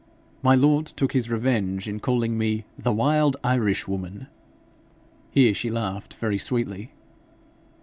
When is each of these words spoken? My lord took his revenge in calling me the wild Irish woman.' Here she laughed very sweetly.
My 0.41 0.55
lord 0.55 0.87
took 0.87 1.13
his 1.13 1.29
revenge 1.29 1.87
in 1.87 1.99
calling 1.99 2.35
me 2.35 2.65
the 2.75 2.91
wild 2.91 3.37
Irish 3.43 3.87
woman.' 3.87 4.25
Here 5.29 5.53
she 5.53 5.69
laughed 5.69 6.15
very 6.15 6.39
sweetly. 6.39 6.89